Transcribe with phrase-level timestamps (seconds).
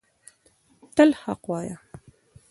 [0.95, 1.77] تل حق وایه